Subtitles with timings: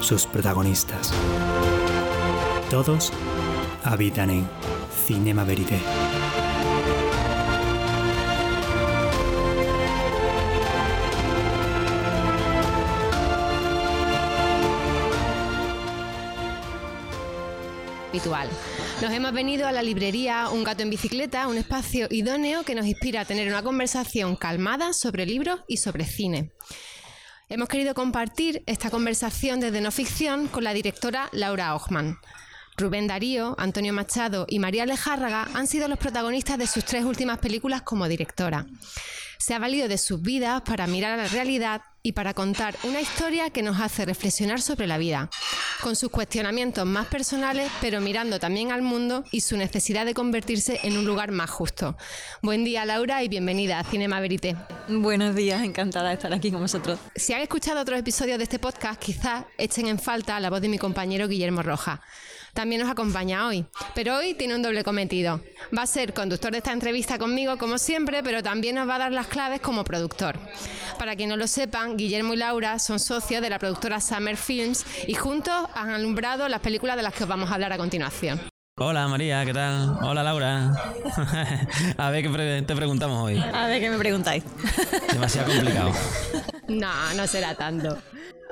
[0.00, 1.12] sus protagonistas.
[2.70, 3.12] Todos
[3.84, 4.48] habitan en
[5.06, 5.80] Cinema Verité.
[19.00, 22.84] Nos hemos venido a la librería Un gato en bicicleta, un espacio idóneo que nos
[22.86, 26.50] inspira a tener una conversación calmada sobre libros y sobre cine.
[27.50, 32.18] Hemos querido compartir esta conversación desde no ficción con la directora Laura Ochman.
[32.76, 37.38] Rubén Darío, Antonio Machado y María Lejárraga han sido los protagonistas de sus tres últimas
[37.38, 38.66] películas como directora.
[39.38, 43.02] Se ha valido de sus vidas para mirar a la realidad y para contar una
[43.02, 45.28] historia que nos hace reflexionar sobre la vida,
[45.82, 50.80] con sus cuestionamientos más personales, pero mirando también al mundo y su necesidad de convertirse
[50.84, 51.98] en un lugar más justo.
[52.40, 54.56] Buen día, Laura, y bienvenida a Cinema Verité.
[54.88, 56.98] Buenos días, encantada de estar aquí con vosotros.
[57.14, 60.70] Si han escuchado otros episodios de este podcast, quizás echen en falta la voz de
[60.70, 62.00] mi compañero Guillermo Rojas
[62.58, 63.64] también nos acompaña hoy.
[63.94, 65.40] Pero hoy tiene un doble cometido.
[65.76, 68.98] Va a ser conductor de esta entrevista conmigo, como siempre, pero también nos va a
[68.98, 70.40] dar las claves como productor.
[70.98, 74.84] Para quien no lo sepan, Guillermo y Laura son socios de la productora Summer Films
[75.06, 78.40] y juntos han alumbrado las películas de las que os vamos a hablar a continuación.
[78.76, 79.96] Hola María, ¿qué tal?
[80.02, 80.72] Hola Laura.
[81.96, 83.38] a ver qué te preguntamos hoy.
[83.38, 84.42] A ver qué me preguntáis.
[85.12, 85.92] Demasiado complicado.
[86.68, 87.96] No, no será tanto.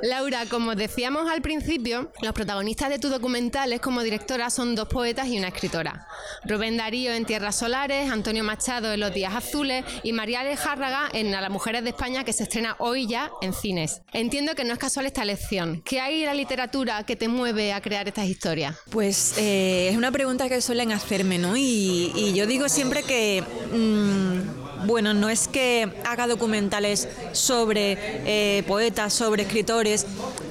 [0.02, 5.28] Laura, como decíamos al principio, los protagonistas de tu documental como directora son dos poetas
[5.28, 6.06] y una escritora.
[6.44, 11.34] Rubén Darío en Tierras Solares, Antonio Machado en Los Días Azules y María Alejárraga en
[11.34, 14.02] A las Mujeres de España que se estrena hoy ya en cines.
[14.12, 15.82] Entiendo que no es casual esta elección.
[15.82, 18.76] ¿Qué hay en la literatura que te mueve a crear estas historias?
[18.90, 21.56] Pues eh, es una pregunta que suelen hacerme, ¿no?
[21.56, 23.42] Y, yo digo siempre que...
[23.72, 30.06] Mm, bueno, no es que haga documentales sobre eh, poetas, sobre escritores,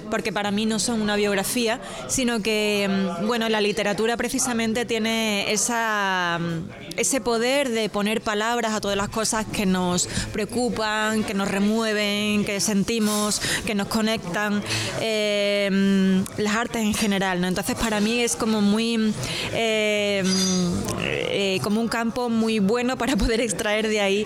[0.10, 5.52] porque para mí no son una biografía, sino que, mm, bueno, la literatura precisamente tiene
[5.52, 11.34] esa, mm, ese poder de poner palabras a todas las cosas que nos preocupan, que
[11.34, 14.64] nos remueven, que sentimos, que nos conectan,
[15.02, 17.48] eh, mm, las artes en general, ¿no?
[17.48, 19.14] Entonces para mí es como muy,
[19.54, 20.24] eh,
[21.62, 24.26] como un campo muy bueno para poder extraer de ahí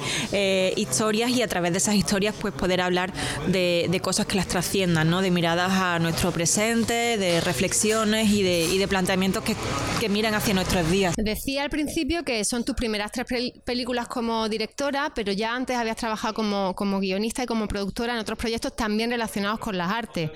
[0.75, 3.11] historias y a través de esas historias pues poder hablar
[3.47, 5.21] de, de cosas que las trasciendan, ¿no?
[5.21, 9.55] De miradas a nuestro presente, de reflexiones y de, y de planteamientos que,
[9.99, 11.15] que, miran hacia nuestros días.
[11.17, 13.25] Decía al principio que son tus primeras tres
[13.63, 18.19] películas como directora, pero ya antes habías trabajado como, como guionista y como productora en
[18.19, 20.31] otros proyectos también relacionados con las artes.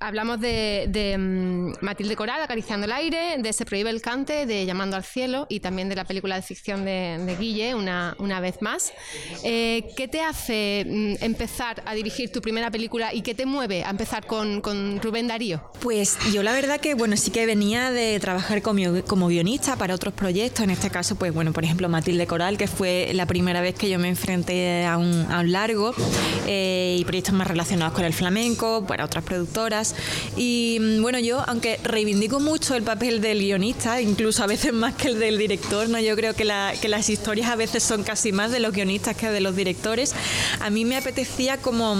[0.00, 4.64] Hablamos de, de mm, Matilde Coral, Acariciando el aire, de Se prohíbe el cante, de
[4.64, 8.40] Llamando al cielo y también de la película de ficción de, de Guille, una, una
[8.40, 8.92] vez más.
[9.44, 13.84] Eh, ¿Qué te hace mm, empezar a dirigir tu primera película y qué te mueve
[13.84, 15.60] a empezar con, con Rubén Darío?
[15.80, 19.94] Pues yo la verdad que, bueno, sí que venía de trabajar como, como guionista para
[19.94, 23.60] otros proyectos, en este caso, pues bueno, por ejemplo, Matilde Coral, que fue la primera
[23.60, 25.94] vez que yo me enfrenté a un, a un largo,
[26.46, 29.94] eh, y proyectos más relacionados con el flamenco, para otras productoras.
[30.36, 34.94] Y mm, bueno, yo, aunque reivindico mucho el papel del guionista, incluso a veces más
[34.94, 35.98] que el del director, ¿no?
[36.00, 39.16] yo creo que, la, que las historias a veces son casi más de los guionistas
[39.16, 40.14] que de los directores,
[40.60, 41.96] a mí me apetecía como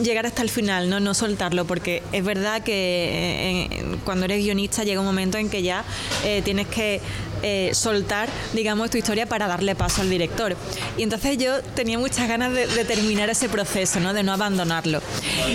[0.00, 4.84] llegar hasta el final, no, no soltarlo, porque es verdad que eh, cuando eres guionista
[4.84, 5.84] llega un momento en que ya
[6.24, 7.00] eh, tienes que
[7.42, 10.56] eh, soltar, digamos, tu historia para darle paso al director.
[10.96, 14.12] Y entonces yo tenía muchas ganas de, terminar ese proceso, ¿no?
[14.12, 15.00] de no abandonarlo.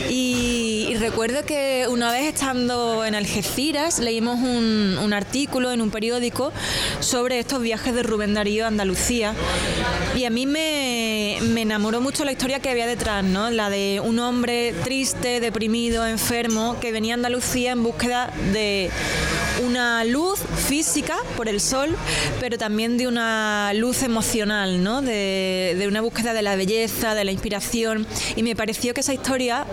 [0.09, 6.51] Y, recuerdo que una vez estando en Algeciras leímos un, artículo en un periódico
[6.99, 9.33] sobre estos viajes de Rubén Darío a Andalucía
[10.15, 13.51] y a mí me, me enamoró mucho la historia que había detrás, ¿no?
[13.51, 18.89] la de un hombre triste, deprimido, enfermo, que venía a Andalucía en búsqueda de
[19.65, 21.95] una luz física por el sol,
[22.39, 25.01] pero también de una luz emocional, ¿no?
[25.01, 28.05] de, de una búsqueda de la belleza, de la inspiración.
[28.35, 29.65] Y me pareció que esa historia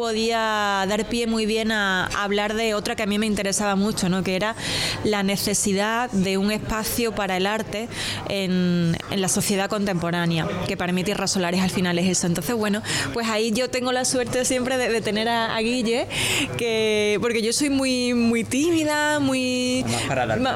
[0.00, 4.08] podía dar pie muy bien a, hablar de otra que a mí me interesaba mucho,
[4.08, 4.22] ¿no?
[4.22, 4.56] que era
[5.04, 7.86] la necesidad de un espacio para el arte
[8.30, 12.26] en, la sociedad contemporánea, que para mí Tierras Solares al final es eso.
[12.26, 12.80] Entonces, bueno,
[13.12, 16.06] pues ahí yo tengo la suerte siempre de, tener a, Guille,
[16.56, 19.84] que porque yo soy muy, muy tímida, muy,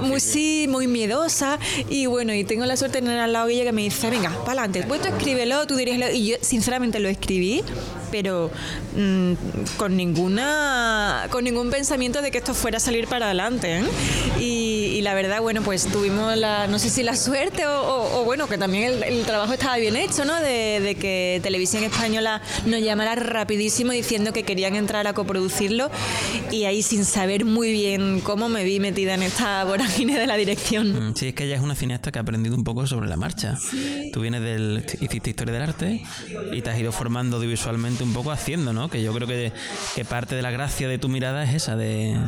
[0.01, 1.59] muy sí, muy miedosa,
[1.91, 4.09] y bueno, y tengo la suerte de tener al lado a Guille que me dice,
[4.09, 7.63] venga, para adelante, pues tú escríbelo, tú dirías, y yo sinceramente lo escribí
[8.15, 8.49] pero
[8.97, 9.33] mm,
[9.77, 13.81] con ninguna con ningún pensamiento de que esto fuera a salir para adelante.
[13.81, 13.85] ¿eh?
[14.39, 14.64] Y,
[15.05, 19.03] la verdad, bueno, pues tuvimos la, no sé si la suerte o, bueno, que también
[19.05, 20.35] el, trabajo estaba bien hecho, ¿no?
[20.41, 25.91] De, que Televisión Española nos llamara rapidísimo diciendo que querían entrar a coproducirlo
[26.51, 30.37] y ahí sin saber muy bien cómo me vi metida en esta vorágine de la
[30.37, 31.11] dirección.
[31.11, 33.17] Mm, sí, es que ella es una cineasta que ha aprendido un poco sobre la
[33.17, 33.59] marcha.
[34.11, 36.03] Tú vienes del, hiciste historia del arte
[36.51, 38.89] y te has ido formando audiovisualmente un poco haciendo, ¿no?
[38.89, 39.53] Que yo creo que,
[39.95, 42.19] que parte de la gracia de tu mirada es esa, de...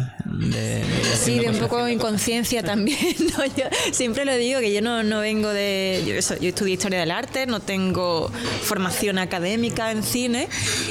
[1.25, 3.45] sí, de un poco inconsciencia también, ¿no?
[3.47, 6.03] Yo siempre lo digo, que yo no, no vengo de...
[6.07, 8.31] Yo, yo estudié historia del arte, no tengo
[8.63, 10.49] formación académica en cine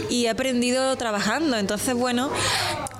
[0.10, 1.58] y he aprendido trabajando.
[1.58, 2.32] Entonces, bueno,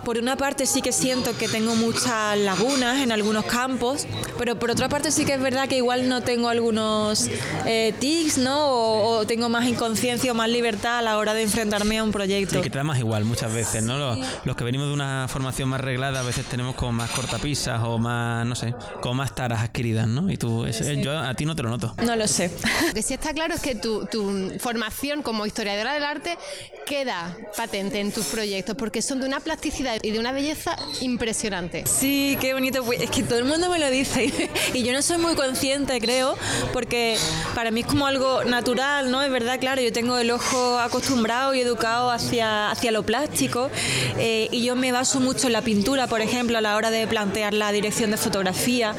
[0.06, 4.06] por una parte sí que siento que tengo muchas lagunas en algunos campos,
[4.38, 7.28] pero por otra parte sí que es verdad que igual no tengo algunos
[7.66, 8.68] eh, tics, ¿no?
[8.68, 12.60] O, tengo más inconsciencia o más libertad a la hora de enfrentarme a un proyecto.
[12.60, 13.98] Y que te da más igual muchas veces, ¿no?
[13.98, 17.98] Los, que venimos de una formación más reglada a veces tenemos como más cortapisas o
[17.98, 20.32] más, no sé, como más taras adquiridas, ¿no?
[20.32, 20.68] Y tú,
[21.02, 21.96] yo a ti no te lo noto.
[22.06, 22.52] No lo sé.
[22.88, 26.38] Lo que sí está claro es que tu, tu formación como historiadora del arte
[26.86, 31.84] queda patente en tus proyectos porque son de una plasticidad y de una belleza impresionante.
[31.86, 32.84] Sí, qué bonito.
[32.84, 34.32] Pues, es que todo el mundo me lo dice
[34.74, 36.38] y yo no soy muy consciente, creo,
[36.74, 37.18] porque
[37.54, 39.22] para mí es como algo natural, ¿no?
[39.22, 43.70] Es verdad, claro, yo tengo el ojo acostumbrado y educado hacia, hacia lo plástico
[44.18, 47.08] eh, y yo me baso mucho en la pintura, por ejemplo, a la hora de
[47.08, 48.96] plantear la dirección de fotografía.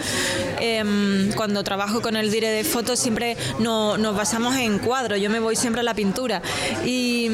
[0.60, 5.31] Em, cuando trabajo con el dire de fotos siempre no, nos basamos en cuadros, yo
[5.31, 6.42] me voy siempre a la pintura
[6.84, 7.28] y,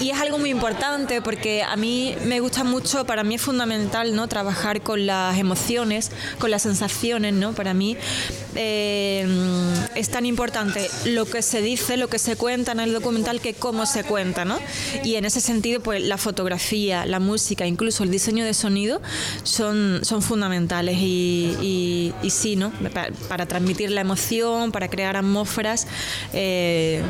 [0.00, 4.14] y es algo muy importante porque a mí me gusta mucho, para mí es fundamental,
[4.14, 4.28] ¿no?
[4.28, 7.52] Trabajar con las emociones, con las sensaciones, ¿no?
[7.52, 7.96] Para mí
[8.54, 9.26] eh,
[9.94, 13.54] es tan importante lo que se dice, lo que se cuenta en el documental que
[13.54, 14.58] cómo se cuenta, ¿no?
[15.04, 19.00] Y en ese sentido, pues la fotografía, la música, incluso el diseño de sonido
[19.42, 22.72] son, son fundamentales y, sí, ¿no?
[23.28, 25.86] Para, transmitir la emoción, para crear atmósferas,
[26.32, 27.02] eh,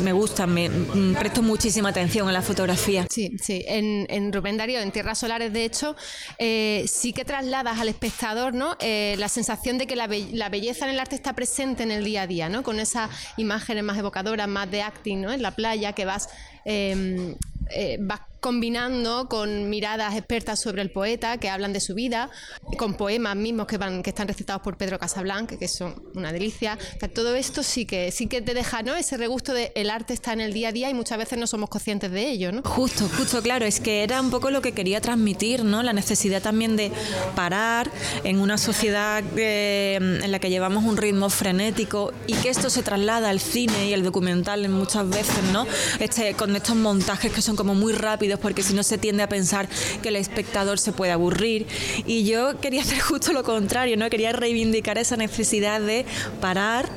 [0.00, 0.70] me gusta, me,
[1.18, 3.06] presto muchísima atención a la fotografía.
[3.10, 3.64] Sí, sí.
[3.66, 5.96] En, Rubén Darío, en Tierras Solares, de hecho,
[6.38, 8.76] eh, sí que trasladas al espectador, ¿no?
[8.80, 12.02] la sensación de que la, la belleza belleza en el arte está presente en el
[12.02, 12.64] día a día, ¿no?
[12.64, 15.32] Con esas imágenes más evocadoras, más de acting, ¿no?
[15.32, 16.28] En la playa que vas,
[16.64, 17.36] eh,
[17.70, 22.30] eh, vas combinando con miradas expertas sobre el poeta que hablan de su vida,
[22.76, 26.78] con poemas mismos que van que están recitados por Pedro Casablanca, que son una delicia.
[27.14, 28.94] todo esto sí que sí que te deja, ¿no?
[28.94, 31.46] Ese regusto de el arte está en el día a día y muchas veces no
[31.46, 32.62] somos conscientes de ello, ¿no?
[32.62, 35.82] Justo, justo, claro, es que era un poco lo que quería transmitir, ¿no?
[35.82, 36.92] La necesidad también de
[37.34, 37.90] parar
[38.24, 42.82] en una sociedad eh, en la que llevamos un ritmo frenético y que esto se
[42.82, 45.66] traslada al cine y al documental muchas veces, ¿no?
[46.00, 49.28] Este, con estos montajes que son como muy rápidos porque si no se tiende a
[49.28, 49.68] pensar
[50.02, 51.66] que el espectador se puede aburrir.
[52.06, 54.10] Y yo quería hacer justo lo contrario, ¿no?
[54.10, 56.04] Quería reivindicar esa necesidad de
[56.40, 56.88] parar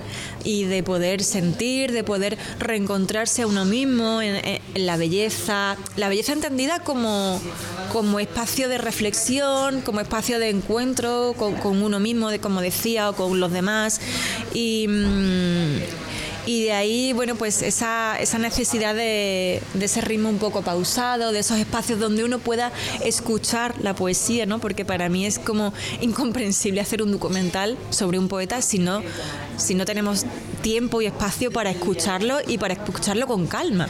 [0.44, 6.34] y de poder sentir, de poder reencontrarse a uno mismo en, la belleza, la belleza
[6.34, 7.40] entendida como,
[7.92, 13.14] como espacio de reflexión, como espacio de encuentro con, uno mismo, de como decía, o
[13.14, 14.02] con los demás.
[14.54, 14.88] Y.
[14.88, 16.09] Mm,
[16.50, 21.38] y de ahí, bueno, pues esa, esa necesidad de, ese ritmo un poco pausado, de
[21.38, 22.72] esos espacios donde uno pueda
[23.06, 24.58] escuchar la poesía, ¿no?
[24.58, 29.04] Porque para mí es como incomprensible hacer un documental sobre un poeta si no,
[29.58, 30.26] si no tenemos
[30.64, 33.88] tiempo y espacio para escucharlo y para escucharlo con calma,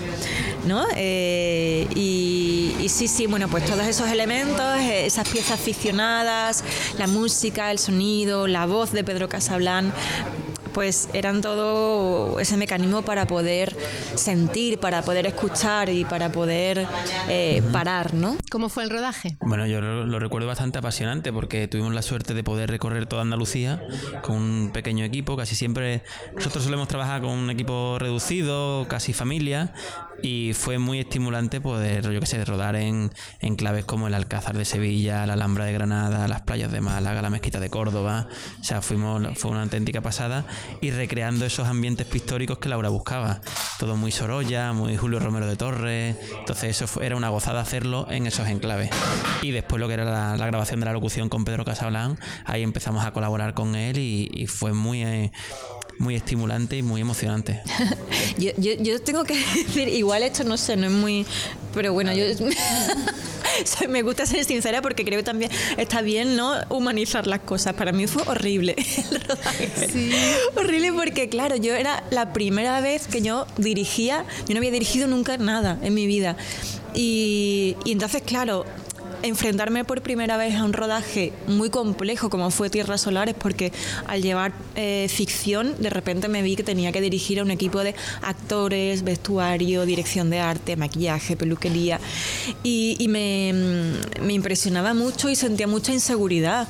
[0.67, 0.85] ¿no?
[0.97, 6.65] Eh, y, y, sí, sí, bueno, pues todos esos elementos, esas piezas aficionadas,
[6.97, 9.93] la música, el sonido, la voz de Pedro Casablan,
[10.73, 13.75] pues eran todo ese mecanismo para poder
[14.15, 16.87] sentir, para poder escuchar y para poder
[17.27, 18.37] eh, parar, ¿no?
[18.51, 19.37] ¿Cómo fue el rodaje?
[19.41, 23.81] Bueno, yo lo, recuerdo bastante apasionante porque tuvimos la suerte de poder recorrer toda Andalucía
[24.21, 26.03] con un pequeño equipo, casi siempre
[26.35, 29.73] nosotros solemos trabajar con un equipo reducido, casi familia,
[30.21, 34.57] y fue muy estimulante poder, yo qué sé, rodar en, en claves como el Alcázar
[34.57, 38.27] de Sevilla, la Alhambra de Granada, las playas de Málaga, la Mezquita de Córdoba.
[38.59, 40.45] O sea, fuimos, fue una auténtica pasada
[40.81, 43.41] y recreando esos ambientes pictóricos que Laura buscaba.
[43.79, 46.15] Todo muy Sorolla, muy Julio Romero de Torres.
[46.39, 48.89] Entonces, eso era una gozada hacerlo en esos enclaves.
[49.41, 53.05] Y después lo que era la, grabación de la locución con Pedro Casablán, ahí empezamos
[53.05, 55.03] a colaborar con él y, fue muy.
[55.03, 55.31] Eh,
[55.99, 57.61] muy estimulante y muy emocionante.
[58.37, 61.25] yo, yo, yo, tengo que decir, igual esto no sé, no es muy...
[61.73, 62.25] Pero bueno, yo...
[63.89, 67.73] me gusta ser sincera porque creo que también está bien no humanizar las cosas.
[67.73, 68.75] Para mí fue horrible
[69.11, 69.69] el rodaje.
[69.91, 70.11] Sí.
[70.55, 75.07] Horrible porque, claro, yo era la primera vez que yo dirigía, yo no había dirigido
[75.07, 76.37] nunca nada en mi vida.
[76.93, 78.65] Y, y entonces, claro,
[79.23, 83.71] enfrentarme por primera vez a un rodaje muy complejo como fue Tierras Solares, porque
[84.07, 87.83] al llevar eh, ficción, de repente me vi que tenía que dirigir a un equipo
[87.83, 91.99] de actores, vestuario, dirección de arte, maquillaje, peluquería,
[92.63, 96.67] y, me, mm, me impresionaba mucho y sentía mucha inseguridad.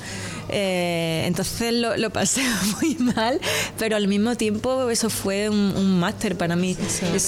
[0.49, 2.41] Eh, entonces lo, pasé
[2.81, 3.39] muy mal,
[3.77, 6.75] pero al mismo tiempo eso fue un, máster para mí.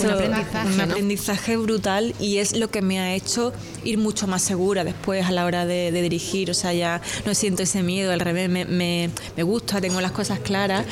[0.01, 4.41] un aprendizaje, un aprendizaje brutal y es lo que me ha hecho ir mucho más
[4.41, 6.49] segura después a la hora de, dirigir.
[6.49, 10.11] O sea, ya no siento ese miedo, al revés, me, me, me gusta, tengo las
[10.11, 10.85] cosas claras,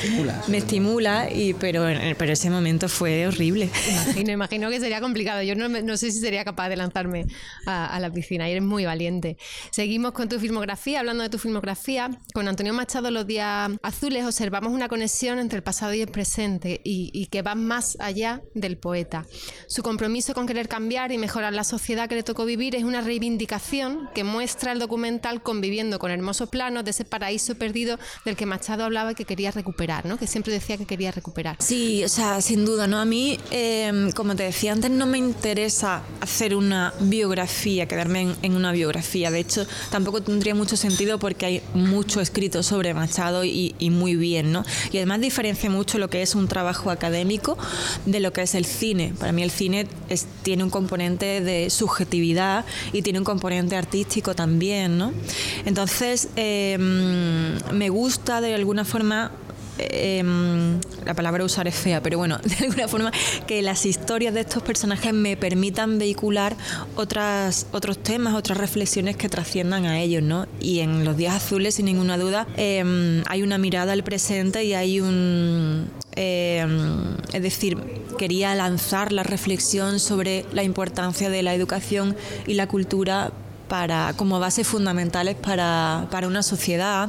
[0.46, 3.70] me estimula, y, pero, pero ese momento fue horrible.
[3.90, 5.42] Imagino, imagino que sería complicado.
[5.42, 7.26] Yo no, no sé si sería capaz de lanzarme
[7.66, 9.36] a, a la piscina y eres muy valiente.
[9.70, 12.10] Seguimos con tu filmografía, hablando de tu filmografía.
[12.32, 16.80] Con Antonio Machado, Los Días Azules, observamos una conexión entre el pasado y el presente
[16.84, 19.26] y, que va más allá del poeta.
[19.66, 23.00] Su compromiso con querer cambiar y mejorar la sociedad que le tocó vivir es una
[23.00, 28.46] reivindicación que muestra el documental conviviendo con hermosos planos de ese paraíso perdido del que
[28.46, 30.16] Machado hablaba y que quería recuperar, ¿no?
[30.16, 31.56] que siempre decía que quería recuperar.
[31.58, 32.98] Sí, o sea, sin duda, ¿no?
[32.98, 38.36] A mí, em, como te decía antes, no me interesa hacer una biografía, quedarme en,
[38.42, 39.30] en una biografía.
[39.30, 44.50] De hecho, tampoco tendría mucho sentido porque hay mucho escrito sobre Machado y, muy bien,
[44.50, 44.64] ¿no?
[44.90, 47.56] Y además diferencia mucho lo que es un trabajo académico
[48.06, 49.12] de lo que es el cine.
[49.18, 49.86] Para mí el cine
[50.42, 55.12] tiene un componente de subjetividad y tiene un componente artístico también, ¿no?
[55.66, 59.30] Entonces, em, me gusta de alguna forma
[59.78, 63.12] Em, la palabra usar es fea, pero bueno, de alguna forma
[63.46, 66.56] que las historias de estos personajes me permitan vehicular
[66.96, 70.46] otras, otros temas, otras reflexiones que trasciendan a ellos, ¿no?
[70.60, 74.74] Y en Los Días Azules, sin ninguna duda, em, hay una mirada al presente y
[74.74, 75.90] hay un...
[76.16, 77.78] Em, es decir,
[78.18, 83.32] quería lanzar la reflexión sobre la importancia de la educación y la cultura
[83.70, 87.08] para, como bases fundamentales para, para una sociedad.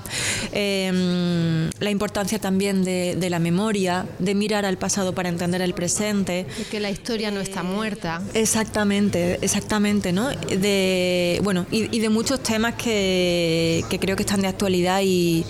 [0.52, 5.74] Em, la importancia también de, de, la memoria, de mirar al pasado para entender el
[5.74, 6.46] presente.
[6.62, 8.22] Y que la historia no está muerta.
[8.36, 10.30] Exactamente, exactamente, ¿no?
[10.30, 15.44] De, bueno, y, y de muchos temas que, que creo que están de actualidad y,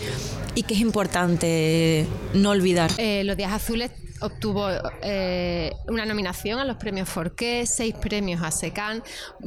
[0.56, 2.90] y que es importante no olvidar.
[2.98, 3.92] Eh, los días azules
[4.22, 4.68] obtuvo
[5.02, 9.04] eh, una nominación a los premios Forqué, seis premios a SECAN.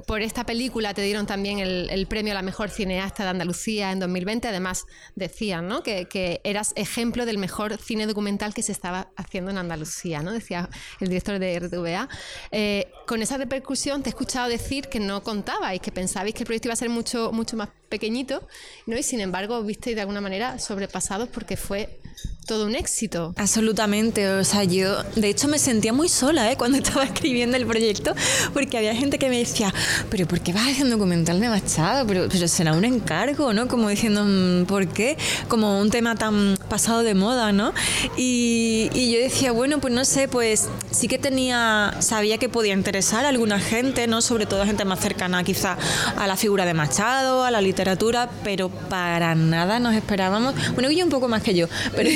[0.07, 4.00] Por esta película te dieron también el, premio a la mejor cineasta de Andalucía en
[4.00, 4.49] 2020.
[4.49, 5.83] Además, decían ¿no?
[5.83, 10.33] que, eras ejemplo del mejor cine documental que se estaba haciendo en Andalucía, ¿no?
[10.33, 10.69] decía
[11.00, 12.09] el director de RTVA.
[12.50, 16.47] Eh, con esa repercusión te he escuchado decir que no contabais, que pensabais que el
[16.47, 18.47] proyecto iba a ser mucho, mucho más pequeñito,
[18.87, 18.97] ¿no?
[18.97, 22.00] y sin embargo visteis de alguna manera sobrepasados porque fue
[22.45, 23.35] todo un éxito.
[23.37, 26.57] Absolutamente, o sea, yo de hecho me sentía muy sola ¿eh?
[26.57, 28.15] cuando estaba escribiendo el proyecto,
[28.53, 29.73] porque había gente que me decía,
[30.11, 32.07] pero ¿por qué vas a hacer un documental de Machado?
[32.07, 33.69] Pero, pero será un encargo, ¿no?
[33.69, 35.17] Como diciendo, mm, ¿por qué?
[35.49, 37.73] Como un tema tan pasado de moda, ¿no?
[38.17, 42.75] Y, y yo decía, bueno, pues no sé, pues sí que tenía, sabía que podía
[42.75, 44.21] interesar a alguna gente, ¿no?
[44.21, 45.79] Sobre todo gente más cercana quizá
[46.17, 51.05] a la figura de Machado, a la literatura, pero para nada nos esperábamos, bueno, yo
[51.05, 52.11] un poco más que yo, pero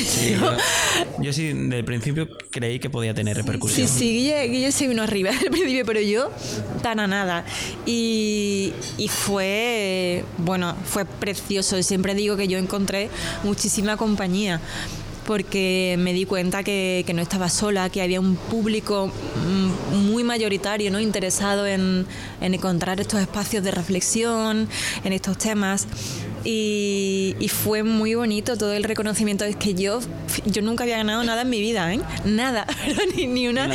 [1.20, 3.88] yo, sí, del principio creí que podía tener repercusión.
[3.88, 6.30] Sí, sí, Guille, Guille se vino arriba del principio, pero yo
[6.82, 7.44] tan a nada.
[7.86, 11.82] Y, y fue, bueno, fue precioso.
[11.82, 13.10] Siempre digo que yo encontré
[13.44, 14.60] muchísima compañía
[15.28, 20.24] porque me di cuenta que, que, no estaba sola, que había un público mm, muy
[20.24, 21.00] mayoritario, ¿no?
[21.00, 22.06] interesado en,
[22.40, 24.70] en encontrar estos espacios de reflexión,
[25.04, 25.86] en estos temas.
[26.50, 29.44] Y, fue muy bonito todo el reconocimiento.
[29.44, 30.00] Es que yo,
[30.46, 32.00] yo nunca había ganado nada en mi vida, ¿eh?
[32.24, 32.66] Nada,
[33.16, 33.68] ni, ni, una,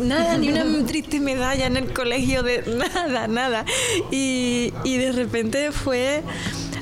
[0.00, 2.62] nada, ni una triste medalla en el colegio, de
[2.94, 3.64] nada, nada.
[4.12, 6.22] Y, y de repente fue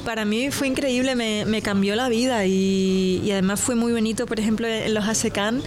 [0.05, 4.27] para mí fue increíble, me, me cambió la vida y, y, además fue muy bonito,
[4.27, 5.63] por ejemplo, en los ASECAN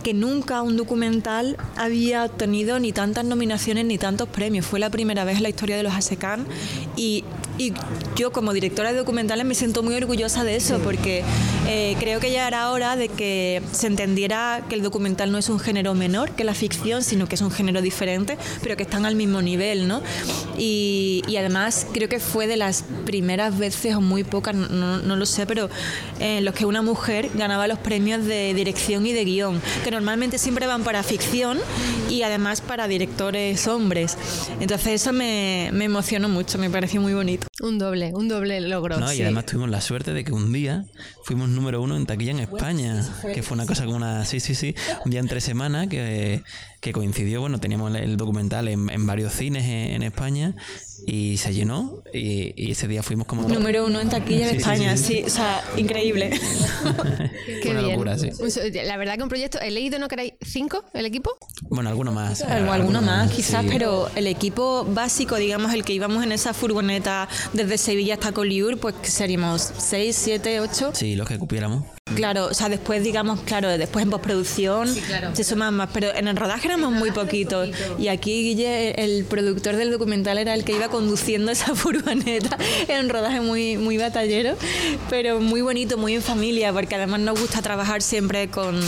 [0.00, 4.66] que nunca un documental había obtenido ni tantas nominaciones ni tantos premios.
[4.66, 6.46] Fue la primera vez en la historia de los ASECAN
[6.96, 7.24] y,
[7.60, 7.74] y
[8.16, 11.22] yo como directora de documentales me siento muy orgullosa de eso porque
[11.68, 15.50] eh, creo que ya era hora de que se entendiera que el documental no es
[15.50, 19.04] un género menor que la ficción, sino que es un género diferente, pero que están
[19.04, 20.02] al mismo nivel, ¿no?
[20.56, 25.24] Y, además creo que fue de las primeras veces, o muy pocas, no, no lo
[25.24, 25.70] sé, pero
[26.18, 30.36] en los que una mujer ganaba los premios de dirección y de guion, que normalmente
[30.36, 31.58] siempre van para ficción
[32.10, 34.18] y además para directores hombres.
[34.60, 37.49] Entonces eso me, me emocionó mucho, me pareció muy bonito.
[37.62, 38.98] Un doble, un doble logro.
[38.98, 40.84] No, y además tuvimos la suerte de que un día
[41.24, 43.04] fuimos número uno en taquilla en España,
[43.34, 46.42] que fue una cosa como una, sí, sí, sí, un día entre semana que,
[46.80, 50.54] que coincidió, bueno, teníamos el documental en, en varios cines en, en España
[51.06, 53.46] y se llenó y, y, ese día fuimos como...
[53.48, 55.22] Número uno en taquilla en España, sí, sí, sí.
[55.26, 56.30] o sea, increíble.
[57.62, 57.92] Qué una bien.
[57.92, 58.30] locura, sí.
[58.84, 61.36] La verdad que un proyecto, he leído, ¿no queréis cinco el equipo?
[61.68, 62.42] Bueno, alguno más.
[62.42, 63.68] Algo, alguno más, quizás, sí.
[63.70, 68.76] pero el equipo básico, digamos, el que íbamos en esa furgoneta desde Sevilla hasta Collioure,
[68.76, 70.92] pues seríamos seis, siete, ocho.
[70.94, 71.84] Sí, los que cupiéramos.
[72.14, 75.34] Claro, o sea, después, digamos, claro, después en postproducción sí, claro.
[75.34, 77.70] se suman más, pero en el rodaje éramos muy poquitos.
[77.98, 82.56] Y aquí Guille, el productor del documental, era el que iba conduciendo esa furgoneta.
[82.88, 84.56] Era un rodaje muy, muy batallero,
[85.08, 88.80] pero muy bonito, muy en familia, porque además nos gusta trabajar siempre con,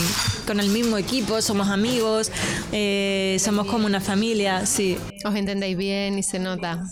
[0.45, 2.31] con el mismo equipo, somos amigos,
[2.71, 4.97] eh, somos como una familia, sí.
[5.25, 6.83] Os entendéis bien y se nota.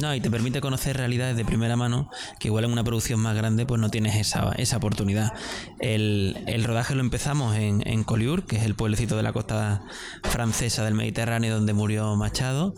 [0.00, 3.36] No, y te permite conocer realidades de primera mano que igual en una producción más
[3.36, 5.32] grande pues no tienes esa, esa oportunidad.
[5.78, 9.82] El, el rodaje lo empezamos en, en Collioure, que es el pueblecito de la costa
[10.24, 12.74] francesa del Mediterráneo donde murió Machado,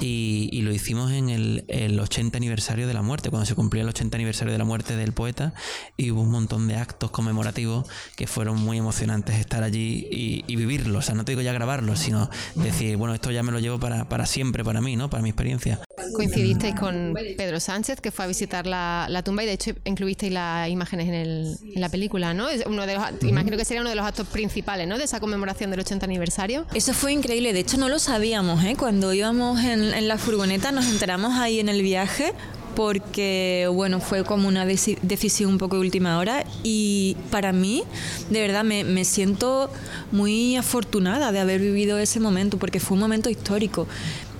[0.00, 3.82] y, y, lo hicimos en el, el, 80 aniversario de la muerte, cuando se cumplía
[3.82, 5.54] el 80 aniversario de la muerte del poeta,
[5.96, 10.56] y hubo un montón de actos conmemorativos que fueron muy emocionantes estar allí y, y
[10.56, 10.98] vivirlo.
[10.98, 13.78] O sea, no te digo ya grabarlo, sino decir, bueno, esto ya me lo llevo
[13.78, 15.10] para, para siempre, para mí, ¿no?
[15.10, 15.80] Para mi experiencia.
[16.14, 20.32] Coincidisteis con Pedro Sánchez, que fue a visitar la, la tumba y de hecho incluisteis
[20.32, 22.48] las imágenes en, el, en, la película, ¿no?
[22.48, 23.04] Es uno de los.
[23.22, 24.96] Imagino que sería uno de los actos principales, ¿no?
[24.96, 26.66] De esa conmemoración del 80 aniversario.
[26.74, 28.74] Eso fue increíble, de hecho no lo sabíamos, ¿eh?
[28.76, 32.32] Cuando íbamos en, en la furgoneta nos enteramos ahí en el viaje
[32.74, 37.84] porque bueno fue como una decisión un poco de última hora y para mí
[38.30, 39.70] de verdad me, me, siento
[40.10, 43.86] muy afortunada de haber vivido ese momento porque fue un momento histórico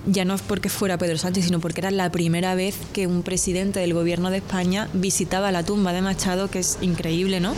[0.05, 3.23] ya no es porque fuera Pedro Sánchez sino porque era la primera vez que un
[3.23, 7.53] presidente del gobierno de España visitaba la tumba de Machado que es increíble no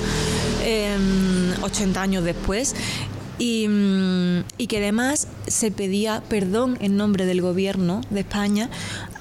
[0.63, 0.95] eh,
[1.61, 2.75] 80 años después.
[3.37, 3.67] Y,
[4.57, 8.69] y, que además se pedía perdón en nombre del gobierno de España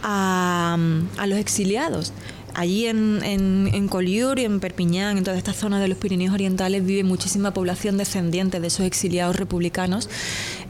[0.05, 0.79] a,
[1.19, 2.13] a los exiliados.
[2.55, 3.91] Allí en, en, en
[4.37, 8.61] y en Perpiñán, en toda esta zona de los Pirineos Orientales, vive muchísima población descendiente
[8.61, 10.09] de esos exiliados republicanos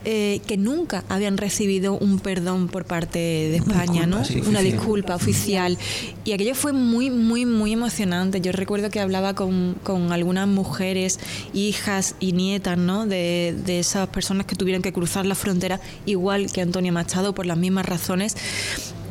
[0.05, 4.25] eh, que nunca habían recibido un perdón por parte de España, Una disculpa, ¿no?
[4.25, 5.79] sí, Una disculpa oficial.
[6.25, 8.41] Y aquello fue muy, muy, muy emocionante.
[8.41, 11.19] Yo recuerdo que hablaba con, con algunas mujeres,
[11.53, 13.07] hijas y nietas, ¿no?
[13.07, 17.47] De, de esas personas que tuvieron que cruzar la frontera, igual que Antonio Machado, por
[17.47, 18.37] las mismas razones.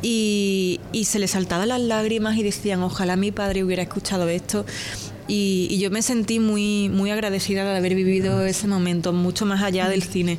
[0.02, 4.66] Y, y, se les saltaban las lágrimas y decían, ojalá mi padre hubiera escuchado esto.
[5.28, 9.62] Y, y, yo me sentí muy, muy agradecida de haber vivido ese momento, mucho más
[9.62, 10.38] allá del cine.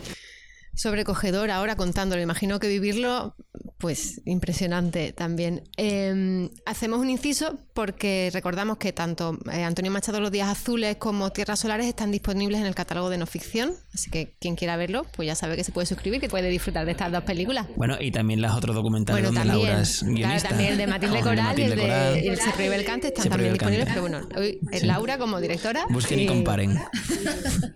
[0.75, 3.35] Sobrecogedor ahora contándolo, imagino que vivirlo,
[3.77, 5.63] pues impresionante también.
[5.77, 11.31] Eh, hacemos un inciso porque recordamos que tanto eh, Antonio Machado Los Días Azules como
[11.31, 15.05] Tierras Solares están disponibles en el catálogo de no ficción, así que quien quiera verlo,
[15.15, 17.67] pues ya sabe que se puede suscribir, que puede disfrutar de estas dos películas.
[17.75, 20.29] Bueno, y también las otros documentales bueno, donde también, Laura es guionista.
[20.29, 23.29] Claro, también el de Matilde Coral y el de el Se prohíbe el cante están
[23.29, 24.85] también disponibles, pero bueno, hoy es sí.
[24.87, 25.85] Laura como directora.
[25.89, 26.79] Busquen y, y comparen.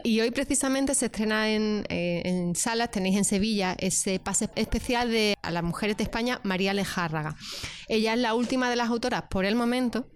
[0.04, 5.12] y hoy precisamente se estrena en, eh, en salas, tenéis en Sevilla ese pase especial
[5.12, 7.36] de a las mujeres de España, María Lejárraga.
[7.88, 10.08] Ella es la última de las autoras por el momento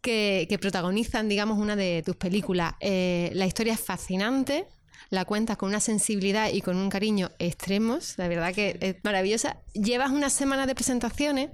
[0.00, 2.74] que, que protagonizan, digamos, una de tus películas.
[2.80, 4.66] Eh, la historia es fascinante,
[5.10, 9.58] la cuentas con una sensibilidad y con un cariño extremos, la verdad que es maravillosa.
[9.72, 11.50] Llevas una semana de presentaciones.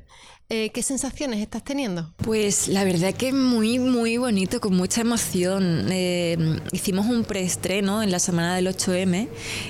[0.53, 2.13] Eh, ¿Qué sensaciones estás teniendo?
[2.17, 5.87] Pues la verdad que muy, muy bonito, con mucha emoción.
[5.93, 9.29] Eh, hicimos un preestreno en la semana del 8M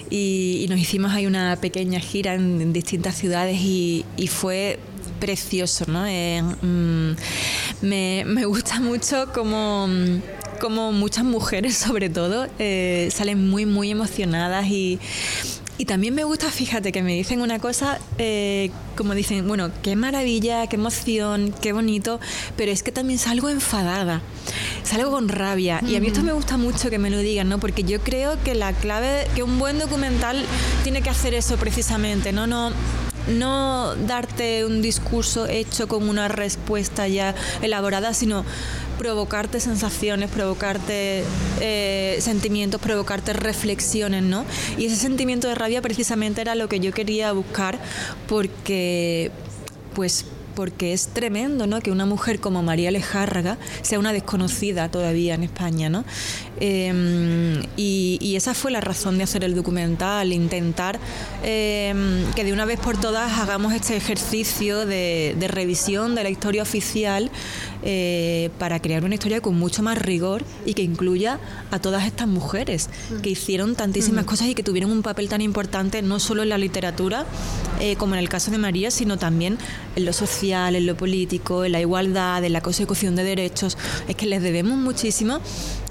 [0.08, 4.78] y, y, nos hicimos ahí una pequeña gira en, en distintas ciudades y, y fue
[5.20, 6.06] precioso, ¿no?
[6.06, 7.12] Eh, mmm,
[7.82, 9.86] me, me, gusta mucho como
[10.60, 15.00] como muchas mujeres sobre todo eh, salen muy muy emocionadas y,
[15.78, 19.96] Y también me gusta, fíjate, que me dicen una cosa, eh, como dicen, bueno, qué
[19.96, 22.20] maravilla, qué emoción, qué bonito,
[22.54, 24.20] pero es que también salgo enfadada,
[24.82, 25.80] salgo con rabia.
[25.88, 27.58] Y a mí esto me gusta mucho que me lo digan, ¿no?
[27.58, 30.44] Porque yo creo que la clave, que un buen documental
[30.82, 32.46] tiene que hacer eso precisamente, ¿no?
[32.46, 32.72] No
[33.28, 38.44] no darte un discurso hecho con una respuesta ya elaborada, sino
[38.98, 41.24] provocarte sensaciones, provocarte
[41.60, 44.44] eh, sentimientos, provocarte reflexiones, ¿no?
[44.76, 47.78] Y ese sentimiento de rabia precisamente era lo que yo quería buscar
[48.28, 49.30] porque,
[49.94, 50.26] pues,
[50.60, 51.80] porque es tremendo ¿no?
[51.80, 55.88] que una mujer como María Lejárraga sea una desconocida todavía en España.
[55.88, 56.04] ¿no?
[56.60, 60.98] Em, y, esa fue la razón de hacer el documental, intentar
[61.42, 66.62] em, que de una vez por todas hagamos este ejercicio de, revisión de la historia
[66.62, 67.30] oficial
[67.82, 71.40] eh, para crear una historia con mucho más rigor y que incluya
[71.70, 72.88] a todas estas mujeres
[73.22, 76.58] que hicieron tantísimas cosas y que tuvieron un papel tan importante no solo en la
[76.58, 77.26] literatura,
[77.80, 79.58] eh, como en el caso de María, sino también
[79.96, 83.76] en lo social en lo político, en la igualdad, en la consecución de derechos.
[84.08, 85.40] Es que les debemos muchísimo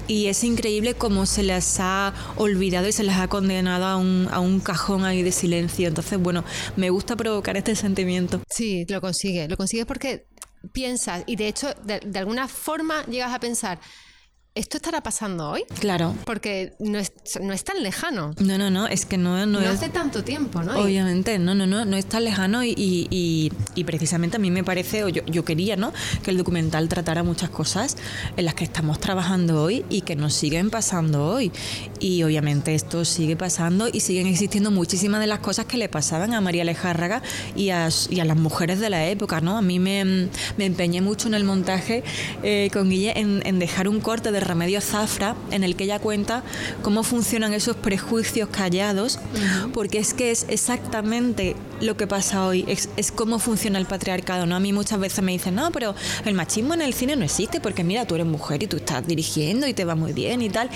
[0.06, 4.28] y es increíble cómo se les ha olvidado y se les ha condenado a un,
[4.32, 5.86] a un cajón ahí de silencio.
[5.86, 6.44] Entonces, bueno,
[6.76, 8.40] me gusta provocar este sentimiento.
[8.48, 9.46] Sí, lo consigue.
[9.48, 10.26] Lo consigues porque
[10.72, 13.80] piensas y de hecho, de alguna forma llegas a pensar
[14.56, 15.62] ¿Esto estará pasando hoy?
[15.78, 16.12] Claro.
[16.24, 18.34] Porque no es, no es tan lejano.
[18.40, 20.76] No, no, no, es que no, no, no hace tanto tiempo, ¿no?
[20.76, 24.64] Obviamente, no, no, no, no es tan lejano y, y, y, precisamente a mí me
[24.64, 25.92] parece, o yo, yo, quería, ¿no?
[26.24, 27.96] Que el documental tratara muchas cosas
[28.36, 31.52] en las que estamos trabajando hoy y que nos siguen pasando hoy.
[32.00, 36.34] Y obviamente esto sigue pasando y siguen existiendo muchísimas de las cosas que le pasaban
[36.34, 37.22] a María Alejárraga
[37.54, 39.56] y a, y a las mujeres de la época, ¿no?
[39.56, 42.02] A mí me, me empeñé mucho en el montaje
[42.42, 45.98] eh, con Guille en, en dejar un corte de Remedio Zafra, en el que ella
[45.98, 46.42] cuenta
[46.82, 49.18] cómo funcionan esos prejuicios callados,
[49.72, 54.46] porque es que es exactamente lo que pasa hoy, es, es, cómo funciona el patriarcado.
[54.46, 54.56] ¿no?
[54.56, 57.60] A mí muchas veces me dicen, no, pero el machismo en el cine no existe,
[57.60, 60.50] porque mira, tú eres mujer y tú estás dirigiendo y te va muy bien y
[60.50, 60.70] tal.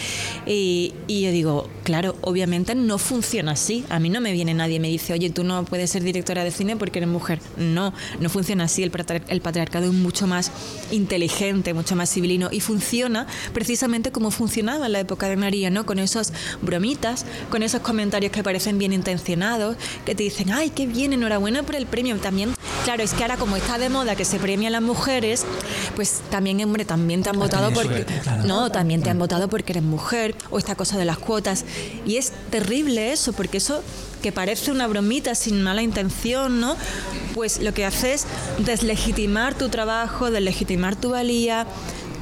[0.46, 3.84] Y, y yo digo, claro, obviamente no funciona así.
[3.88, 6.44] A mí no me viene nadie y me dice, oye, tú no puedes ser directora
[6.44, 7.40] de cine porque eres mujer.
[7.56, 8.82] No, no funciona así.
[8.82, 8.92] El,
[9.28, 10.50] el patriarcado es mucho más
[10.90, 15.86] inteligente, mucho más civilino y funciona precisamente como funcionaba en la época de María, ¿no?
[15.86, 20.86] Con esas bromitas, con esos comentarios que parecen bien intencionados, que te dicen, ay, qué
[20.94, 22.16] bien, enhorabuena por el premio.
[22.18, 22.54] También,
[22.84, 25.44] claro, es que ahora como está de moda que se premia a las mujeres,
[25.96, 28.06] pues también, hombre, también te han votado porque...
[28.44, 31.64] No, también te han votado porque eres mujer, o esta cosa de las cuotas.
[32.06, 33.82] Y es terrible eso, porque eso
[34.22, 36.76] que parece una bromita sin mala intención, ¿no?
[37.34, 38.26] Pues lo que hace es
[38.58, 41.66] deslegitimar tu trabajo, deslegitimar tu valía,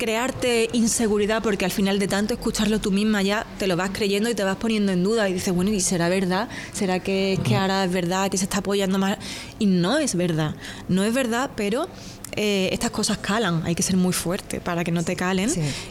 [0.03, 4.29] crearte inseguridad porque al final de tanto escucharlo tú misma ya te lo vas creyendo
[4.29, 6.49] y te vas poniendo en duda y dices, bueno, ¿y será verdad?
[6.73, 9.19] ¿Será que, que ahora es verdad, que se está apoyando más?
[9.61, 10.57] Y no es verdad,
[10.89, 11.87] no es verdad, pero
[12.35, 15.49] eh, estas cosas calan, hay que ser muy fuerte para que no te calen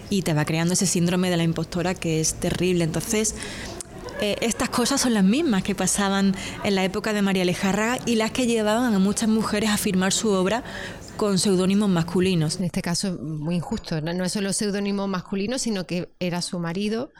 [0.09, 2.83] y te va creando ese síndrome de la impostora que es terrible.
[2.83, 3.35] Entonces,
[4.21, 8.15] eh, estas cosas son las mismas que pasaban en la época de María Alejárraga y
[8.15, 10.63] las que llevaban a muchas mujeres a firmar su obra
[11.21, 12.55] con seudónimos masculinos.
[12.55, 14.01] En este caso, muy injusto.
[14.01, 17.11] No, es solo seudónimo masculino, sino que era su marido.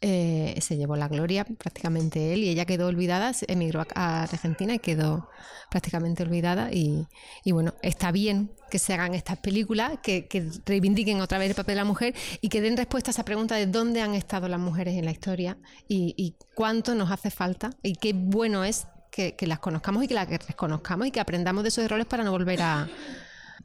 [0.00, 4.80] Eh, se llevó la gloria prácticamente él y ella quedó olvidada, emigró a Argentina y
[4.80, 5.28] quedó
[5.70, 7.06] prácticamente olvidada y,
[7.46, 10.26] bueno, está bien que se hagan estas películas, que,
[10.66, 13.54] reivindiquen otra vez el papel de la mujer y que den respuesta a esa pregunta
[13.54, 17.94] de dónde han estado las mujeres en la historia y, cuánto nos hace falta y
[17.94, 21.68] qué bueno es que, que las conozcamos y que las reconozcamos y que aprendamos de
[21.68, 22.88] esos errores para no volver a,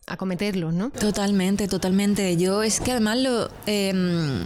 [0.09, 0.17] a
[0.71, 0.89] ¿no?
[0.89, 2.35] Totalmente, totalmente.
[2.37, 3.49] Yo es que además lo...
[3.65, 4.43] Em,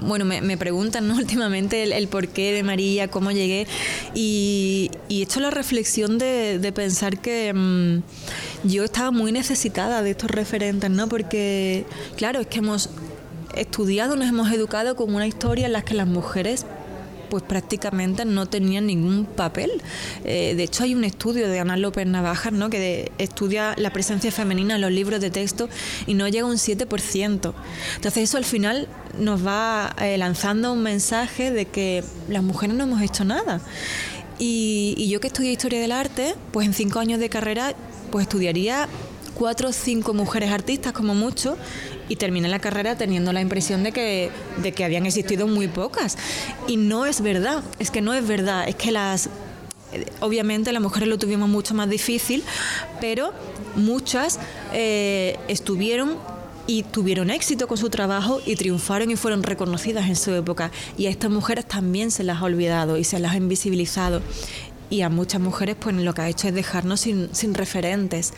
[0.00, 3.66] bueno, me, preguntan últimamente el, porqué de María, cómo llegué,
[4.14, 8.02] y, he hecho la reflexión de, pensar que em,
[8.64, 11.08] yo estaba muy necesitada de estos referentes, ¿no?
[11.08, 12.90] Porque, claro, es que hemos
[13.54, 16.66] estudiado, nos hemos educado con una historia en la que las mujeres
[17.28, 19.70] pues prácticamente no tenían ningún papel.
[20.24, 22.70] Eh, de hecho, hay un estudio de Ana López Navajas ¿no?
[22.70, 25.68] que estudia la presencia femenina en los libros de texto
[26.06, 27.52] y no llega a un 7%.
[27.96, 32.84] Entonces eso al final nos va eh, lanzando un mensaje de que las mujeres no
[32.84, 33.60] hemos hecho nada.
[34.38, 37.74] Y, yo que estudié historia del arte, pues en cinco años de carrera,
[38.10, 38.88] pues estudiaría
[39.34, 41.56] cuatro o cinco mujeres artistas como mucho
[42.08, 44.30] y terminé la carrera teniendo la impresión de que,
[44.62, 46.16] de que habían existido muy pocas.
[46.66, 49.28] Y no es verdad, es que no es verdad, es que las...
[50.20, 52.42] Obviamente las mujeres lo tuvimos mucho más difícil,
[53.00, 53.32] pero
[53.76, 54.40] muchas
[54.72, 56.18] eh, estuvieron
[56.66, 60.72] y tuvieron éxito con su trabajo y triunfaron y fueron reconocidas en su época.
[60.98, 64.20] Y a estas mujeres también se las ha olvidado y se las ha invisibilizado
[64.90, 68.32] y a muchas mujeres pues lo que ha hecho es dejarnos sin, sin referentes.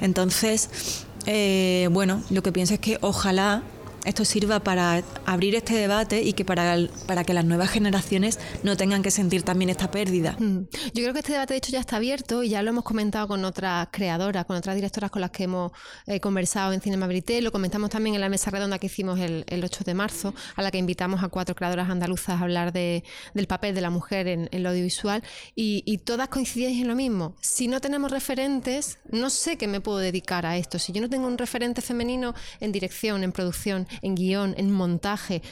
[0.00, 3.62] Entonces, eh, bueno, lo que pienso es que ojalá
[4.04, 8.76] esto sirva para abrir este debate y que para, para que las nuevas generaciones no
[8.76, 10.36] tengan que sentir también esta pérdida.
[10.38, 10.66] Mm.
[10.94, 13.28] Yo creo que este debate de hecho ya está abierto y ya lo hemos comentado
[13.28, 15.72] con otras creadoras, con otras directoras con las que hemos
[16.06, 19.44] eh, conversado en Cinema Brité, lo comentamos también en la mesa redonda que hicimos el,
[19.62, 23.46] 8 de marzo, a la que invitamos a cuatro creadoras andaluzas a hablar de, del
[23.46, 25.22] papel de la mujer en, lo audiovisual
[25.54, 27.36] y, y todas coincidíais en lo mismo.
[27.40, 30.78] Si no tenemos referentes, no sé qué me puedo dedicar a esto.
[30.78, 35.42] Si yo no tengo un referente femenino en dirección, en producción, en guion, en montaje.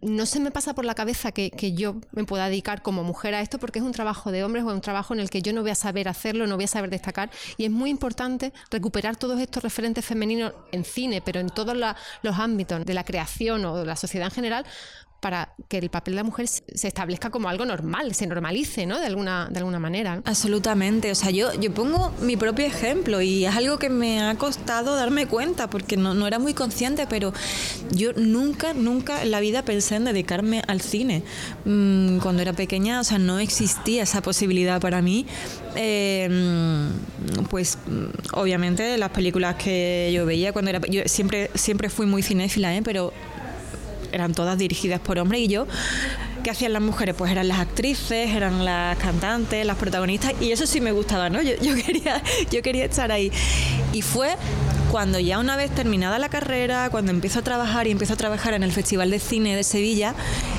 [0.00, 3.42] No se me pasa por la cabeza que, yo me pueda dedicar como mujer a
[3.42, 5.60] esto porque es un trabajo de hombres o un trabajo en el que yo no
[5.60, 7.30] voy a saber hacerlo, no voy a saber destacar.
[7.58, 12.38] Y es muy importante recuperar todos estos referentes femeninos en cine, pero en todos los
[12.38, 14.64] ámbitos de la creación o de la sociedad en general,
[15.24, 19.00] para que el papel de la mujer se establezca como algo normal, se normalice, ¿no?
[19.00, 20.20] De alguna, de alguna manera.
[20.26, 21.10] Absolutamente.
[21.10, 24.94] O sea, yo, yo pongo mi propio ejemplo y es algo que me ha costado
[24.94, 27.32] darme cuenta porque no, no era muy consciente, pero
[27.90, 31.22] yo nunca, nunca en la vida pensé en dedicarme al cine.
[31.64, 35.24] Mm, cuando era pequeña, o sea, no existía esa posibilidad para mí.
[35.74, 41.88] Eh, mm, pues mm, obviamente las películas que yo veía cuando era yo siempre siempre
[41.88, 42.82] fui muy cinéfila ¿eh?
[42.84, 43.12] pero
[44.14, 45.66] eran todas dirigidas por hombres y yo
[46.44, 47.16] ¿qué hacían las mujeres?
[47.16, 51.42] Pues eran las actrices, eran las cantantes, las protagonistas y eso sí me gustaba, ¿no?
[51.42, 53.32] Yo, quería, yo quería estar ahí.
[53.92, 54.36] Y fue
[54.92, 58.54] cuando ya una vez terminada la carrera, cuando empiezo a trabajar y empiezo a trabajar
[58.54, 60.14] en el Festival de Cine de Sevilla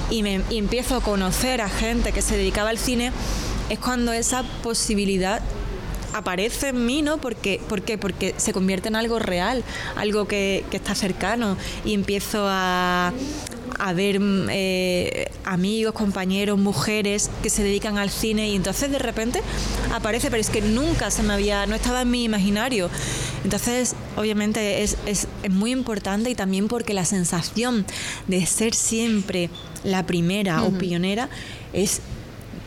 [0.10, 3.12] y, me, y empiezo a conocer a gente que se dedicaba al cine,
[3.70, 5.42] es cuando esa posibilidad
[6.16, 7.18] aparece en mí, ¿no?
[7.18, 7.98] Porque, ¿Por qué?
[7.98, 9.64] Porque se convierte en algo real,
[9.98, 13.14] algo que, está cercano y empiezo a,
[13.80, 19.42] a ver eh, amigos, compañeros, mujeres que se dedican al cine y entonces de repente
[19.94, 22.90] aparece, pero es que nunca se me había, no estaba en mi imaginario.
[23.44, 27.86] Entonces, obviamente es, es, es muy importante y también porque la sensación
[28.28, 29.50] de ser siempre
[29.84, 31.30] la primera o pionera
[31.74, 32.02] es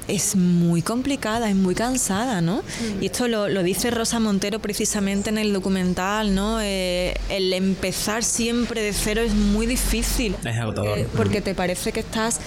[0.09, 2.63] es muy complicada, es muy cansada, ¿no?
[3.01, 6.61] Y esto lo, dice Rosa Montero precisamente en el documental, ¿no?
[6.61, 10.35] Eh, el empezar siempre de cero es muy difícil.
[10.45, 10.99] Es agotador.
[10.99, 12.41] Eh, porque te parece que estás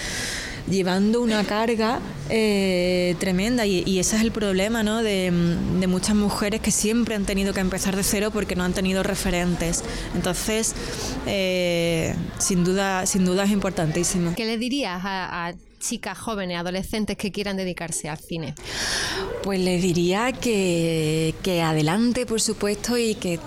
[0.69, 5.02] llevando una carga eh, tremenda y, ese es el problema ¿no?
[5.02, 5.32] de,
[5.88, 9.84] muchas mujeres que siempre han tenido que empezar de cero porque no han tenido referentes.
[10.15, 10.74] Entonces,
[12.38, 14.34] sin duda, sin duda es importantísimo.
[14.36, 18.56] ¿Qué le dirías a chicas jóvenes, adolescentes que quieran dedicarse al cine?
[19.44, 23.39] Pues les diría que, que adelante, por supuesto, y que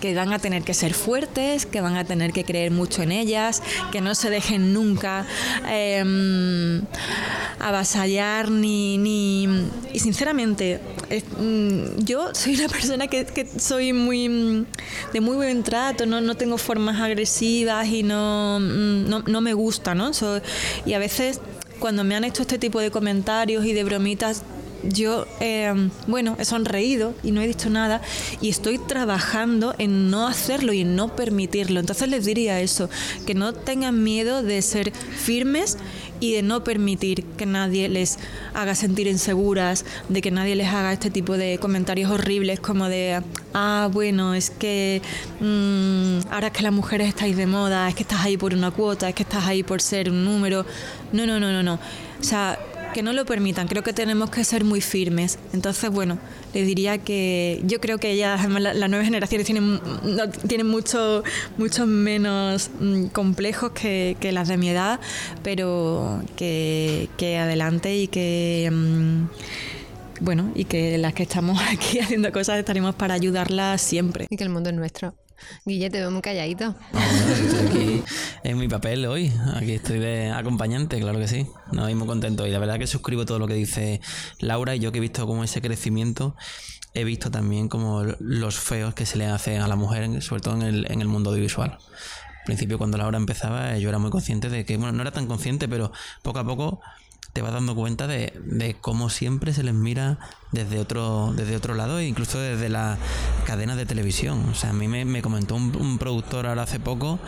[0.00, 3.12] que van a tener que ser fuertes, que van a tener que creer mucho en
[3.12, 5.26] ellas, que no se dejen nunca
[5.68, 6.82] em,
[7.60, 9.46] avasallar ni, ni...
[9.92, 10.80] Y sinceramente,
[11.38, 14.66] mm, yo soy una persona que, que, soy muy
[15.12, 19.52] de muy buen trato, no, no tengo formas agresivas y no, mm, no, no me
[19.52, 20.10] gusta, ¿no?
[20.86, 21.40] y a veces
[21.80, 24.44] cuando me han hecho este tipo de comentarios y de bromitas,
[24.82, 25.72] yo, eh,
[26.06, 28.00] bueno, he sonreído y no he dicho nada
[28.40, 31.80] y estoy trabajando en no hacerlo y en no permitirlo.
[31.80, 32.88] Entonces les diría eso,
[33.26, 35.78] que no tengan miedo de ser firmes
[36.20, 38.18] y de no permitir que nadie les
[38.54, 43.22] haga sentir inseguras, de que nadie les haga este tipo de comentarios horribles como de,
[43.54, 45.00] ah, bueno, es que
[45.40, 48.70] mm, ahora es que las mujeres estáis de moda, es que estás ahí por una
[48.70, 50.66] cuota, es que estás ahí por ser un número.
[51.12, 51.74] No, no, no, no, no.
[51.74, 52.58] O sea,
[52.92, 53.68] que no lo permitan.
[53.68, 55.38] Creo que tenemos que ser muy firmes.
[55.52, 56.18] Entonces, bueno,
[56.54, 59.80] le diría que yo creo que ya las nuevas generaciones tienen,
[60.46, 61.22] tienen mucho,
[61.58, 65.00] mucho menos mm, complejos que, las de mi edad,
[65.42, 67.08] pero que,
[67.40, 68.70] adelante y que...
[68.72, 69.24] Mm,
[70.22, 74.26] bueno, y que las que estamos aquí haciendo cosas estaremos para ayudarlas siempre.
[74.28, 75.14] Y que el mundo es nuestro.
[75.64, 76.74] Guille, te veo muy calladito.
[77.68, 78.02] aquí
[78.44, 79.32] en mi papel hoy.
[79.54, 81.46] Aquí estoy de acompañante, claro que sí.
[81.72, 82.46] No, estoy muy contento.
[82.46, 84.00] Y la verdad que suscribo todo lo que dice
[84.38, 84.74] Laura.
[84.74, 86.36] Y yo que he visto como ese crecimiento,
[86.94, 90.54] he visto también como los feos que se le hacen a la mujer, sobre todo
[90.56, 91.70] en el, en el mundo audiovisual.
[91.70, 95.26] Al principio, cuando Laura empezaba, yo era muy consciente de que, bueno, no era tan
[95.26, 96.80] consciente, pero poco a poco
[97.32, 100.18] te vas dando cuenta de, de, cómo siempre se les mira
[100.52, 102.98] desde otro, desde otro lado e incluso desde la
[103.46, 104.46] cadena de televisión.
[104.50, 107.18] O sea, a mí me, me comentó un, un, productor ahora hace poco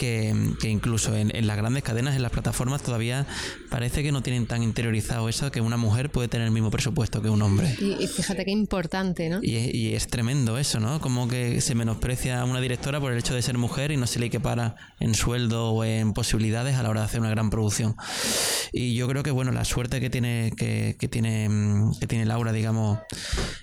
[0.00, 3.26] que, incluso en, las grandes cadenas, en las plataformas, todavía
[3.68, 7.20] parece que no tienen tan interiorizado eso que una mujer puede tener el mismo presupuesto
[7.20, 7.76] que un hombre.
[7.78, 9.40] Y, fíjate qué importante, ¿no?
[9.42, 11.02] Y, es tremendo eso, ¿no?
[11.02, 14.06] Como que se menosprecia a una directora por el hecho de ser mujer y no
[14.06, 17.50] se le equipara en sueldo o en posibilidades a la hora de hacer una gran
[17.50, 17.94] producción.
[18.72, 21.50] Y yo creo que, bueno, la suerte que tiene, que, que tiene,
[22.00, 22.98] que tiene Laura, digamos,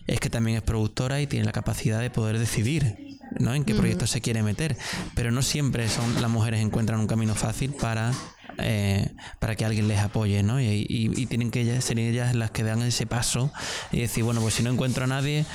[0.07, 3.53] es que también es productora y tiene la capacidad de poder decidir ¿no?
[3.53, 4.77] en qué proyecto se quiere meter.
[5.15, 8.11] Pero no siempre son las mujeres encuentran un camino fácil para
[8.59, 10.59] eh, para que alguien les apoye, ¿no?
[10.59, 13.51] Y, tienen que ser ellas las que dan ese paso
[13.91, 15.45] y decir, bueno, pues si no encuentro a nadie,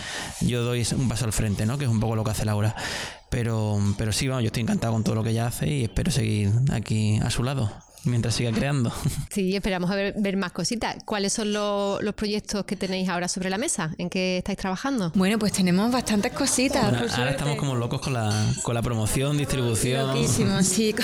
[0.40, 1.78] yo doy un paso al frente, ¿no?
[1.78, 2.76] Que es un poco lo que hace Laura.
[3.30, 6.12] Pero, pero sí, vamos, yo estoy encantado con todo lo que ella hace y espero
[6.12, 7.72] seguir aquí a su lado
[8.04, 8.92] mientras siga creando.
[9.32, 10.96] Sí, esperamos ver, ver más cositas.
[11.06, 13.94] ¿Cuáles son los proyectos que tenéis ahora sobre la mesa?
[13.96, 15.10] ¿En qué estáis trabajando?
[15.14, 16.84] Bueno, pues tenemos bastantes cositas.
[17.16, 18.30] ahora estamos como locos con la,
[18.62, 20.08] con la promoción, distribución.
[20.08, 20.94] Loquísimo, sí,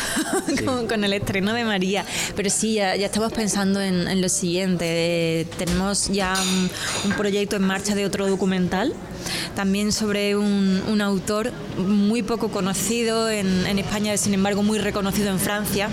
[0.88, 2.04] con, el estreno de María.
[2.36, 5.46] Pero sí, ya, ya estamos pensando en, lo siguiente.
[5.56, 6.34] tenemos ya
[7.04, 8.92] un, proyecto en marcha de otro documental,
[9.56, 15.30] también sobre un, un autor muy poco conocido en, en, España, sin embargo muy reconocido
[15.30, 15.88] en Francia,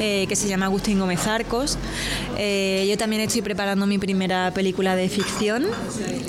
[0.00, 1.76] eh, que se se llama Agustín Gómez Arcos.
[2.38, 5.66] Eh, yo también estoy preparando mi primera película de ficción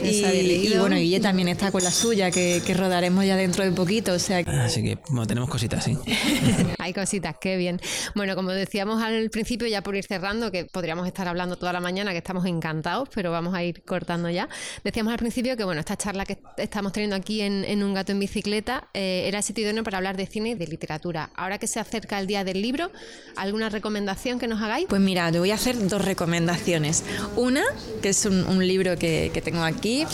[0.03, 4.11] y, bueno, y ella también está con la suya, que, rodaremos ya dentro de poquito.
[4.11, 5.97] O sea Así que bueno, tenemos cositas, sí.
[6.79, 7.79] Hay cositas, qué bien.
[8.13, 11.79] Bueno, como decíamos al principio, ya por ir cerrando, que podríamos estar hablando toda la
[11.79, 14.49] mañana, que estamos encantados, pero vamos a ir cortando ya.
[14.83, 18.19] Decíamos al principio que bueno, esta charla que estamos teniendo aquí en, Un Gato en
[18.19, 21.29] Bicicleta eh, era sitio idóneo para hablar de cine y de literatura.
[21.35, 22.91] Ahora que se acerca el día del libro,
[23.37, 24.08] ¿alguna recomendación?
[24.39, 24.87] Que nos hagáis?
[24.89, 27.03] Pues mira, te voy a hacer dos recomendaciones.
[27.35, 27.63] Una,
[28.01, 30.05] que es un, libro que, tengo aquí,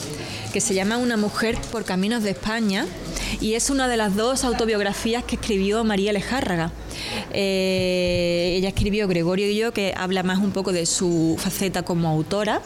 [0.54, 2.86] que se llama Una mujer por caminos de España
[3.42, 6.72] y es una de las dos autobiografías que escribió María Lejárraga.
[7.32, 12.10] Eh, ella escribió Gregorio y yo, que habla más un poco de su faceta como
[12.10, 12.62] autora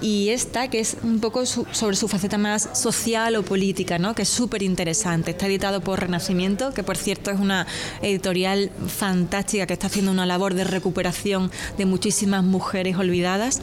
[0.00, 4.14] y esta que es un poco sobre su faceta más social o política, ¿no?
[4.14, 5.32] que es súper interesante.
[5.32, 7.66] Está editado por Renacimiento, que por cierto es una
[8.02, 13.60] editorial fantástica que está haciendo una labor de recuperación de muchísimas mujeres olvidadas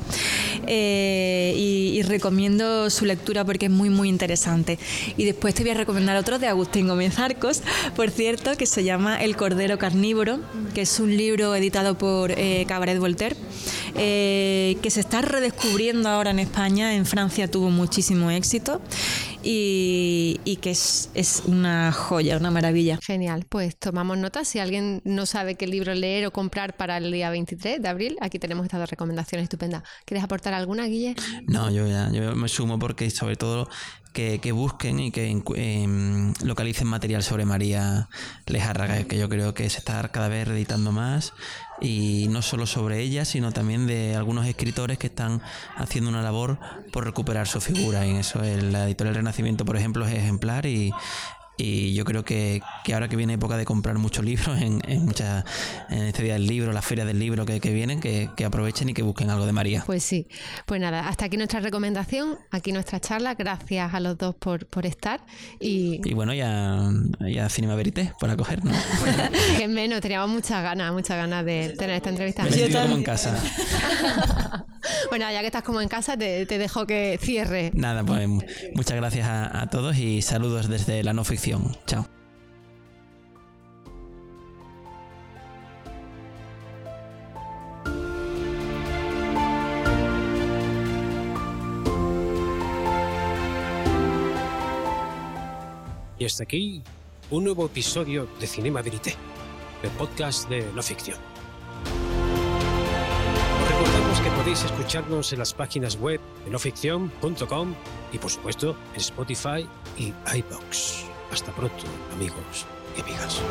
[0.67, 4.77] eh, y, recomiendo su lectura porque es muy muy interesante.
[5.17, 7.63] Y después te voy a recomendar otro de Agustín Gómez Arcos,
[7.95, 10.39] por cierto, que se llama El Cordero Carnívoro,
[10.73, 13.35] que es un libro editado por eh, Cabaret Voltaire,
[13.93, 18.81] eh, que se está redescubriendo ahora en España, en Francia tuvo muchísimo éxito
[19.47, 22.97] y, que es, una joya, una maravilla.
[23.01, 24.43] Genial, pues tomamos nota.
[24.43, 28.17] Si alguien no sabe qué libro leer o comprar para el día 23 de abril,
[28.21, 29.83] aquí tenemos estas dos recomendaciones estupendas.
[30.05, 31.15] ¿Quieres aportar alguna, Guille?
[31.47, 33.69] No, yo ya yo me sumo porque sobre todo
[34.15, 38.07] que, busquen y que em, localicen material sobre María
[38.45, 41.33] Lejarraga, que yo creo que se está cada vez editando más
[41.81, 45.41] y no solo sobre ella, sino también de algunos escritores que están
[45.75, 46.57] haciendo una labor
[46.91, 48.05] por recuperar su figura.
[48.05, 50.91] Y en eso el editorial Renacimiento, por ejemplo, es ejemplar y
[51.57, 52.61] y yo creo que,
[52.93, 55.45] ahora que viene época de comprar muchos libros, en, en, muchas,
[55.89, 59.03] en este día del libro, las ferias del libro que, vienen, que, aprovechen y que
[59.03, 59.83] busquen algo de María.
[59.85, 60.27] Pues sí.
[60.65, 63.35] Pues nada, hasta aquí nuestra recomendación, aquí nuestra charla.
[63.35, 65.25] Gracias a los dos por, por estar.
[65.59, 66.89] Y, y bueno, ya,
[67.19, 68.75] ya Cinema Verité por acogernos.
[69.57, 72.43] que menos, teníamos muchas ganas, muchas ganas de tener esta entrevista.
[72.43, 73.41] Me como en casa.
[75.09, 77.71] bueno, ya que estás como en casa, te, dejo que cierre.
[77.73, 78.27] Nada, pues
[78.73, 82.07] muchas gracias a, a todos y saludos desde la no ficción Chao.
[96.17, 96.81] Y hasta aquí
[97.29, 99.15] un nuevo episodio de Cinema Verité,
[99.83, 101.34] el podcast de no ficción.
[104.45, 107.73] Podéis escucarnos en las páginas web de noficción.com
[108.13, 111.05] y por supuesto en Spotify y iBox.
[111.31, 113.41] Hasta pronto, amigos y amigas.